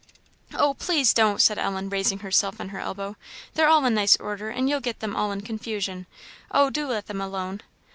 "Oh, 0.55 0.73
please 0.73 1.13
don't!" 1.13 1.39
said 1.39 1.59
Ellen, 1.59 1.87
raising 1.87 2.17
herself 2.25 2.59
on 2.59 2.69
her 2.69 2.79
elbow, 2.79 3.17
"they're 3.53 3.67
all 3.67 3.85
in 3.85 3.93
nice 3.93 4.17
order, 4.17 4.49
and 4.49 4.67
you'll 4.67 4.79
get 4.79 4.99
them 4.99 5.15
all 5.15 5.31
in 5.31 5.41
confusion. 5.41 6.07
Oh, 6.49 6.71
do 6.71 6.87
let 6.87 7.05
them 7.05 7.21
alone!" 7.21 7.61